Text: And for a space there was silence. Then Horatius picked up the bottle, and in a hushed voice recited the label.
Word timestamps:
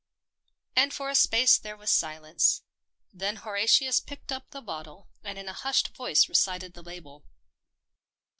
And 0.75 0.91
for 0.95 1.11
a 1.11 1.13
space 1.13 1.59
there 1.59 1.77
was 1.77 1.91
silence. 1.91 2.63
Then 3.13 3.35
Horatius 3.35 3.99
picked 3.99 4.31
up 4.31 4.49
the 4.49 4.59
bottle, 4.59 5.09
and 5.23 5.37
in 5.37 5.47
a 5.47 5.53
hushed 5.53 5.89
voice 5.95 6.27
recited 6.27 6.73
the 6.73 6.81
label. 6.81 7.23